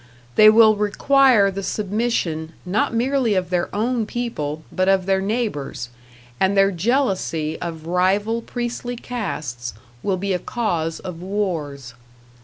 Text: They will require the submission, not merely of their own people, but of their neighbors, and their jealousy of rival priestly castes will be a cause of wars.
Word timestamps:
They 0.33 0.49
will 0.49 0.77
require 0.77 1.51
the 1.51 1.61
submission, 1.61 2.53
not 2.65 2.91
merely 2.91 3.35
of 3.35 3.51
their 3.51 3.69
own 3.71 4.07
people, 4.07 4.63
but 4.71 4.89
of 4.89 5.05
their 5.05 5.21
neighbors, 5.21 5.89
and 6.39 6.57
their 6.57 6.71
jealousy 6.71 7.55
of 7.61 7.85
rival 7.85 8.41
priestly 8.41 8.95
castes 8.95 9.75
will 10.01 10.17
be 10.17 10.33
a 10.33 10.39
cause 10.39 10.99
of 11.01 11.21
wars. 11.21 11.93